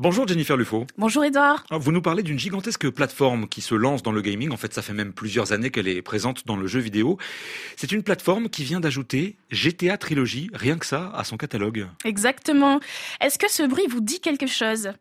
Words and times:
Bonjour 0.00 0.28
Jennifer 0.28 0.56
Lufo. 0.56 0.86
Bonjour 0.96 1.24
Edouard. 1.24 1.64
Vous 1.72 1.90
nous 1.90 2.00
parlez 2.00 2.22
d'une 2.22 2.38
gigantesque 2.38 2.88
plateforme 2.88 3.48
qui 3.48 3.60
se 3.60 3.74
lance 3.74 4.00
dans 4.00 4.12
le 4.12 4.20
gaming. 4.20 4.52
En 4.52 4.56
fait, 4.56 4.72
ça 4.72 4.80
fait 4.80 4.92
même 4.92 5.12
plusieurs 5.12 5.50
années 5.50 5.70
qu'elle 5.70 5.88
est 5.88 6.02
présente 6.02 6.46
dans 6.46 6.54
le 6.54 6.68
jeu 6.68 6.78
vidéo. 6.78 7.18
C'est 7.74 7.90
une 7.90 8.04
plateforme 8.04 8.48
qui 8.48 8.62
vient 8.62 8.78
d'ajouter 8.78 9.34
GTA 9.50 9.98
Trilogy, 9.98 10.50
rien 10.54 10.78
que 10.78 10.86
ça, 10.86 11.10
à 11.16 11.24
son 11.24 11.36
catalogue. 11.36 11.88
Exactement. 12.04 12.78
Est-ce 13.20 13.40
que 13.40 13.50
ce 13.50 13.64
bruit 13.64 13.88
vous 13.88 14.00
dit 14.00 14.20
quelque 14.20 14.46
chose? 14.46 14.92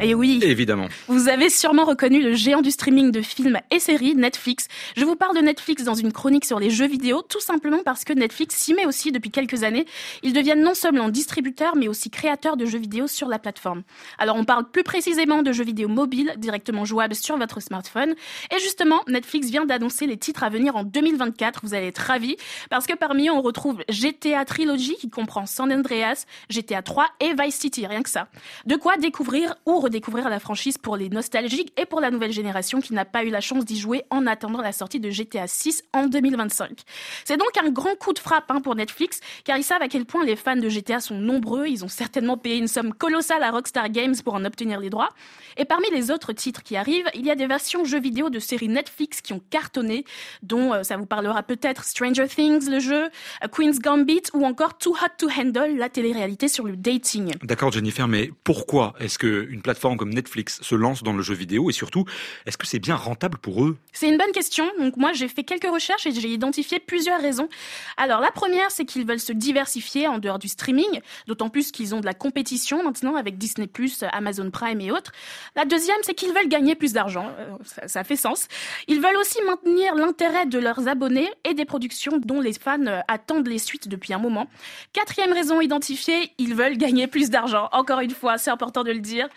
Et 0.00 0.10
eh 0.10 0.14
oui. 0.14 0.40
Évidemment. 0.42 0.88
Vous 1.08 1.28
avez 1.28 1.50
sûrement 1.50 1.84
reconnu 1.84 2.22
le 2.22 2.32
géant 2.32 2.62
du 2.62 2.70
streaming 2.70 3.10
de 3.10 3.20
films 3.20 3.58
et 3.70 3.78
séries, 3.78 4.14
Netflix. 4.14 4.66
Je 4.96 5.04
vous 5.04 5.14
parle 5.14 5.36
de 5.36 5.42
Netflix 5.42 5.84
dans 5.84 5.94
une 5.94 6.10
chronique 6.12 6.46
sur 6.46 6.58
les 6.58 6.70
jeux 6.70 6.86
vidéo, 6.86 7.22
tout 7.22 7.40
simplement 7.40 7.80
parce 7.84 8.04
que 8.04 8.14
Netflix 8.14 8.56
s'y 8.56 8.72
met 8.72 8.86
aussi 8.86 9.12
depuis 9.12 9.30
quelques 9.30 9.62
années. 9.62 9.84
Ils 10.22 10.32
deviennent 10.32 10.62
non 10.62 10.74
seulement 10.74 11.10
distributeurs, 11.10 11.76
mais 11.76 11.86
aussi 11.86 12.08
créateurs 12.08 12.56
de 12.56 12.64
jeux 12.64 12.78
vidéo 12.78 13.06
sur 13.06 13.28
la 13.28 13.38
plateforme. 13.38 13.82
Alors 14.18 14.36
on 14.36 14.44
parle 14.44 14.70
plus 14.70 14.84
précisément 14.84 15.42
de 15.42 15.52
jeux 15.52 15.64
vidéo 15.64 15.88
mobiles, 15.88 16.32
directement 16.38 16.86
jouables 16.86 17.14
sur 17.14 17.36
votre 17.36 17.60
smartphone. 17.60 18.14
Et 18.54 18.58
justement, 18.60 19.02
Netflix 19.06 19.48
vient 19.48 19.66
d'annoncer 19.66 20.06
les 20.06 20.16
titres 20.16 20.44
à 20.44 20.48
venir 20.48 20.76
en 20.76 20.84
2024. 20.84 21.60
Vous 21.62 21.74
allez 21.74 21.88
être 21.88 21.98
ravis, 21.98 22.36
parce 22.70 22.86
que 22.86 22.94
parmi 22.94 23.28
eux, 23.28 23.32
on 23.32 23.42
retrouve 23.42 23.82
GTA 23.90 24.46
Trilogy, 24.46 24.96
qui 24.96 25.10
comprend 25.10 25.44
San 25.44 25.70
Andreas, 25.70 26.24
GTA 26.48 26.80
3 26.80 27.06
et 27.20 27.34
Vice 27.38 27.56
City, 27.56 27.86
rien 27.86 28.02
que 28.02 28.10
ça. 28.10 28.28
De 28.64 28.76
quoi 28.76 28.96
découvrir 28.96 29.56
ou 29.66 29.89
découvrir 29.90 30.28
la 30.28 30.40
franchise 30.40 30.78
pour 30.78 30.96
les 30.96 31.08
nostalgiques 31.08 31.72
et 31.76 31.86
pour 31.86 32.00
la 32.00 32.10
nouvelle 32.10 32.32
génération 32.32 32.80
qui 32.80 32.94
n'a 32.94 33.04
pas 33.04 33.24
eu 33.24 33.30
la 33.30 33.40
chance 33.40 33.64
d'y 33.64 33.78
jouer 33.78 34.04
en 34.10 34.26
attendant 34.26 34.60
la 34.60 34.72
sortie 34.72 35.00
de 35.00 35.10
GTA 35.10 35.46
6 35.46 35.84
en 35.92 36.06
2025. 36.06 36.80
C'est 37.24 37.36
donc 37.36 37.50
un 37.62 37.70
grand 37.70 37.96
coup 37.96 38.12
de 38.12 38.18
frappe 38.18 38.50
hein, 38.50 38.60
pour 38.60 38.74
Netflix, 38.74 39.20
car 39.44 39.58
ils 39.58 39.64
savent 39.64 39.82
à 39.82 39.88
quel 39.88 40.04
point 40.04 40.24
les 40.24 40.36
fans 40.36 40.56
de 40.56 40.68
GTA 40.68 41.00
sont 41.00 41.18
nombreux. 41.18 41.66
Ils 41.66 41.84
ont 41.84 41.88
certainement 41.88 42.36
payé 42.36 42.56
une 42.56 42.68
somme 42.68 42.94
colossale 42.94 43.42
à 43.42 43.50
Rockstar 43.50 43.90
Games 43.90 44.14
pour 44.24 44.34
en 44.34 44.44
obtenir 44.44 44.80
les 44.80 44.90
droits. 44.90 45.10
Et 45.56 45.64
parmi 45.64 45.90
les 45.90 46.10
autres 46.10 46.32
titres 46.32 46.62
qui 46.62 46.76
arrivent, 46.76 47.08
il 47.14 47.26
y 47.26 47.30
a 47.30 47.34
des 47.34 47.46
versions 47.46 47.84
jeux 47.84 48.00
vidéo 48.00 48.30
de 48.30 48.38
séries 48.38 48.68
Netflix 48.68 49.20
qui 49.20 49.32
ont 49.32 49.42
cartonné, 49.50 50.04
dont 50.42 50.72
euh, 50.72 50.82
ça 50.82 50.96
vous 50.96 51.06
parlera 51.06 51.42
peut-être 51.42 51.84
Stranger 51.84 52.28
Things, 52.28 52.70
le 52.70 52.78
jeu, 52.78 53.04
euh, 53.04 53.48
Queen's 53.50 53.78
Gambit 53.78 54.22
ou 54.34 54.44
encore 54.44 54.78
Too 54.78 54.92
Hot 54.92 55.08
to 55.18 55.28
Handle, 55.28 55.76
la 55.76 55.88
télé-réalité 55.88 56.48
sur 56.48 56.64
le 56.64 56.76
dating. 56.76 57.32
D'accord 57.42 57.72
Jennifer, 57.72 58.06
mais 58.08 58.30
pourquoi 58.44 58.94
est-ce 59.00 59.18
qu'une 59.18 59.62
plateforme 59.62 59.79
comme 59.80 60.12
Netflix 60.12 60.60
se 60.62 60.74
lance 60.74 61.02
dans 61.02 61.12
le 61.12 61.22
jeu 61.22 61.34
vidéo 61.34 61.70
et 61.70 61.72
surtout, 61.72 62.04
est-ce 62.46 62.58
que 62.58 62.66
c'est 62.66 62.78
bien 62.78 62.96
rentable 62.96 63.38
pour 63.38 63.64
eux? 63.64 63.78
C'est 63.92 64.08
une 64.08 64.18
bonne 64.18 64.32
question. 64.32 64.70
Donc 64.78 64.96
moi, 64.96 65.12
j'ai 65.12 65.28
fait 65.28 65.42
quelques 65.42 65.70
recherches 65.72 66.06
et 66.06 66.12
j'ai 66.12 66.28
identifié 66.28 66.78
plusieurs 66.78 67.20
raisons. 67.20 67.48
Alors 67.96 68.20
la 68.20 68.30
première, 68.30 68.70
c'est 68.70 68.84
qu'ils 68.84 69.06
veulent 69.06 69.20
se 69.20 69.32
diversifier 69.32 70.06
en 70.06 70.18
dehors 70.18 70.38
du 70.38 70.48
streaming, 70.48 71.00
d'autant 71.26 71.48
plus 71.48 71.72
qu'ils 71.72 71.94
ont 71.94 72.00
de 72.00 72.06
la 72.06 72.14
compétition 72.14 72.82
maintenant 72.82 73.16
avec 73.16 73.38
Disney+, 73.38 73.68
Amazon 74.12 74.50
Prime 74.50 74.80
et 74.80 74.92
autres. 74.92 75.12
La 75.56 75.64
deuxième, 75.64 75.98
c'est 76.02 76.14
qu'ils 76.14 76.32
veulent 76.32 76.48
gagner 76.48 76.74
plus 76.74 76.92
d'argent. 76.92 77.30
Euh, 77.38 77.50
ça, 77.64 77.88
ça, 77.88 78.04
fait 78.04 78.16
sens. 78.16 78.48
Ils 78.86 79.00
veulent 79.00 79.16
aussi 79.16 79.38
maintenir 79.46 79.94
l'intérêt 79.94 80.46
de 80.46 80.58
leurs 80.58 80.88
abonnés 80.88 81.28
et 81.44 81.54
des 81.54 81.64
productions 81.64 82.18
dont 82.18 82.40
les 82.40 82.52
fans 82.52 82.86
euh, 82.86 83.00
attendent 83.08 83.48
les 83.48 83.58
suites 83.58 83.88
depuis 83.88 84.12
un 84.12 84.18
moment. 84.18 84.46
Quatrième 84.92 85.32
raison 85.32 85.60
identifiée, 85.60 86.32
ils 86.38 86.54
veulent 86.54 86.76
gagner 86.76 87.06
plus 87.06 87.30
d'argent. 87.30 87.68
Encore 87.72 88.00
une 88.00 88.10
fois, 88.10 88.38
c'est 88.38 88.50
important 88.50 88.84
de 88.84 88.92
le 88.92 89.00
dire. 89.00 89.28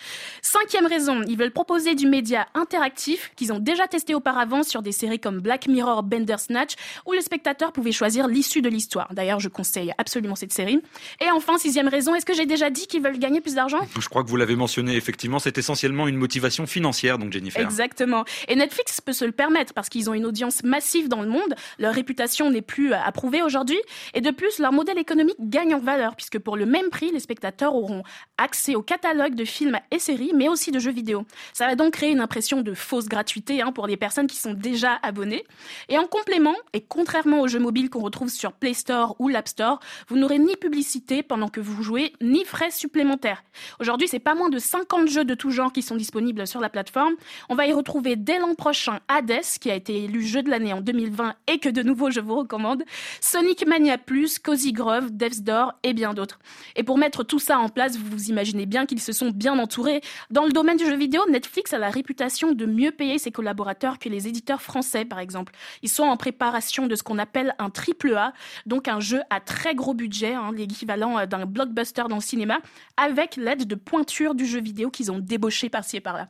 Cinquième 0.41 0.85
raison, 0.85 1.21
ils 1.27 1.38
veulent 1.38 1.52
proposer 1.52 1.95
du 1.95 2.07
média 2.07 2.47
interactif 2.53 3.31
qu'ils 3.35 3.53
ont 3.53 3.59
déjà 3.59 3.88
testé 3.88 4.16
auparavant 4.16 4.63
sur 4.63 4.81
des 4.81 4.91
séries 4.91 5.19
comme 5.19 5.39
Black 5.39 5.67
Mirror, 5.67 6.03
Bandersnatch, 6.03 6.75
où 7.05 7.13
le 7.13 7.21
spectateur 7.21 7.71
pouvait 7.71 7.91
choisir 7.91 8.27
l'issue 8.27 8.61
de 8.61 8.69
l'histoire. 8.69 9.13
D'ailleurs, 9.13 9.39
je 9.39 9.49
conseille 9.49 9.93
absolument 9.97 10.35
cette 10.35 10.53
série. 10.53 10.81
Et 11.21 11.30
enfin, 11.31 11.57
sixième 11.57 11.88
raison, 11.88 12.15
est-ce 12.15 12.25
que 12.25 12.33
j'ai 12.33 12.45
déjà 12.45 12.69
dit 12.69 12.88
qu'ils 12.88 13.02
veulent 13.02 13.19
gagner 13.19 13.41
plus 13.41 13.55
d'argent? 13.55 13.80
Je 13.99 14.07
crois 14.09 14.23
que 14.23 14.30
vous 14.30 14.38
l'avez 14.38 14.55
mentionné, 14.55 14.95
effectivement, 14.95 15.39
c'est 15.39 15.57
essentiellement 15.57 16.07
une 16.07 16.17
motivation 16.17 16.65
financière, 16.65 17.17
donc 17.17 17.31
Jennifer. 17.31 17.61
Exactement. 17.61 18.25
Et 18.47 18.55
Netflix 18.55 19.02
peut 19.02 19.13
se 19.13 19.25
le 19.25 19.31
permettre 19.31 19.73
parce 19.73 19.89
qu'ils 19.89 20.09
ont 20.09 20.13
une 20.13 20.25
audience 20.25 20.63
massive 20.63 21.09
dans 21.09 21.21
le 21.21 21.27
monde, 21.27 21.55
leur 21.80 21.93
réputation 21.93 22.49
n'est 22.49 22.61
plus 22.61 22.93
approuvée 22.93 23.42
aujourd'hui, 23.42 23.80
et 24.14 24.21
de 24.21 24.31
plus, 24.31 24.59
leur 24.59 24.71
modèle 24.71 24.98
économique 24.98 25.37
gagne 25.39 25.75
en 25.75 25.80
valeur, 25.80 26.15
puisque 26.15 26.39
pour 26.39 26.58
le 26.58 26.65
même 26.65 26.89
prix, 26.89 27.11
les 27.11 27.19
spectateurs 27.19 27.75
auront 27.75 28.03
accès 28.37 28.75
au 28.75 28.81
catalogue 28.81 29.36
de 29.36 29.45
films 29.45 29.80
et 29.92 29.99
séries 29.99 30.12
mais 30.33 30.47
aussi 30.47 30.71
de 30.71 30.79
jeux 30.79 30.91
vidéo. 30.91 31.25
Ça 31.53 31.67
va 31.67 31.75
donc 31.75 31.93
créer 31.93 32.11
une 32.11 32.19
impression 32.19 32.61
de 32.61 32.73
fausse 32.73 33.07
gratuité 33.07 33.61
hein, 33.61 33.71
pour 33.71 33.87
les 33.87 33.97
personnes 33.97 34.27
qui 34.27 34.37
sont 34.37 34.53
déjà 34.53 34.99
abonnées. 35.01 35.43
Et 35.89 35.97
en 35.97 36.05
complément, 36.05 36.55
et 36.73 36.81
contrairement 36.81 37.41
aux 37.41 37.47
jeux 37.47 37.59
mobiles 37.59 37.89
qu'on 37.89 38.01
retrouve 38.01 38.29
sur 38.29 38.53
Play 38.53 38.73
Store 38.73 39.15
ou 39.19 39.27
l'App 39.27 39.47
Store, 39.47 39.79
vous 40.07 40.17
n'aurez 40.17 40.39
ni 40.39 40.55
publicité 40.55 41.23
pendant 41.23 41.47
que 41.47 41.59
vous 41.59 41.83
jouez, 41.83 42.13
ni 42.21 42.45
frais 42.45 42.71
supplémentaires. 42.71 43.43
Aujourd'hui, 43.79 44.07
c'est 44.07 44.19
pas 44.19 44.35
moins 44.35 44.49
de 44.49 44.59
50 44.59 45.07
jeux 45.07 45.25
de 45.25 45.35
tout 45.35 45.51
genre 45.51 45.73
qui 45.73 45.81
sont 45.81 45.95
disponibles 45.95 46.47
sur 46.47 46.59
la 46.59 46.69
plateforme. 46.69 47.13
On 47.49 47.55
va 47.55 47.67
y 47.67 47.73
retrouver 47.73 48.15
dès 48.15 48.39
l'an 48.39 48.55
prochain 48.55 48.99
Hades, 49.07 49.41
qui 49.59 49.71
a 49.71 49.75
été 49.75 50.03
élu 50.03 50.23
jeu 50.23 50.43
de 50.43 50.49
l'année 50.49 50.73
en 50.73 50.81
2020 50.81 51.35
et 51.47 51.59
que 51.59 51.69
de 51.69 51.83
nouveau 51.83 52.11
je 52.11 52.19
vous 52.19 52.35
recommande, 52.35 52.83
Sonic 53.21 53.65
Mania 53.67 53.97
Plus, 53.97 54.39
Cozy 54.39 54.73
Grove, 54.73 55.11
Death's 55.11 55.41
Door 55.41 55.73
et 55.83 55.93
bien 55.93 56.13
d'autres. 56.13 56.39
Et 56.75 56.83
pour 56.83 56.97
mettre 56.97 57.23
tout 57.23 57.39
ça 57.39 57.59
en 57.59 57.69
place, 57.69 57.97
vous 57.97 58.09
vous 58.09 58.30
imaginez 58.30 58.65
bien 58.65 58.85
qu'ils 58.85 59.01
se 59.01 59.11
sont 59.11 59.30
bien 59.30 59.57
entourés 59.59 60.01
dans 60.30 60.45
le 60.45 60.52
domaine 60.52 60.77
du 60.77 60.86
jeu 60.86 60.95
vidéo, 60.95 61.21
Netflix 61.30 61.73
a 61.73 61.80
la 61.80 61.89
réputation 61.89 62.52
de 62.52 62.65
mieux 62.65 62.91
payer 62.91 63.17
ses 63.17 63.31
collaborateurs 63.31 63.99
que 63.99 64.09
les 64.09 64.27
éditeurs 64.27 64.61
français, 64.61 65.05
par 65.05 65.19
exemple. 65.19 65.53
Ils 65.81 65.89
sont 65.89 66.03
en 66.03 66.17
préparation 66.17 66.87
de 66.87 66.95
ce 66.95 67.03
qu'on 67.03 67.19
appelle 67.19 67.55
un 67.59 67.69
triple 67.69 68.15
A, 68.15 68.33
donc 68.65 68.87
un 68.87 68.99
jeu 68.99 69.21
à 69.30 69.39
très 69.39 69.75
gros 69.75 69.93
budget, 69.93 70.33
hein, 70.33 70.52
l'équivalent 70.55 71.19
euh, 71.19 71.25
d'un 71.25 71.45
blockbuster 71.45 72.03
dans 72.09 72.17
le 72.17 72.21
cinéma, 72.21 72.59
avec 72.97 73.36
l'aide 73.36 73.65
de 73.65 73.75
pointures 73.75 74.36
du 74.36 74.45
jeu 74.45 74.61
vidéo 74.61 74.89
qu'ils 74.89 75.11
ont 75.11 75.19
débauché 75.19 75.69
par-ci 75.69 75.97
et 75.97 76.02
par-là. 76.02 76.30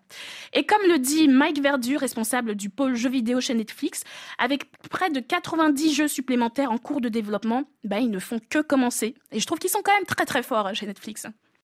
Et 0.54 0.66
comme 0.66 0.82
le 0.88 1.00
dit 1.00 1.28
Mike 1.28 1.62
Verdu, 1.62 1.98
responsable 1.98 2.56
du 2.56 2.70
pôle 2.70 2.96
jeux 2.96 3.10
vidéo 3.10 3.42
chez 3.42 3.54
Netflix, 3.54 4.04
avec 4.38 4.72
près 4.90 5.10
de 5.10 5.20
90 5.20 5.94
jeux 5.94 6.08
supplémentaires 6.08 6.72
en 6.72 6.78
cours 6.78 7.02
de 7.02 7.10
développement, 7.10 7.64
ben, 7.84 7.98
ils 7.98 8.12
ne 8.12 8.20
font 8.20 8.40
que 8.50 8.60
commencer. 8.60 9.16
Et 9.32 9.40
je 9.40 9.46
trouve 9.46 9.60
qu'ils 9.60 9.70
sont 9.70 9.82
quand 9.84 9.94
même 9.94 10.06
très 10.06 10.26
très 10.26 10.44
forts 10.44 10.68
euh, 10.68 10.74
chez 10.74 10.86
Netflix. 10.86 11.28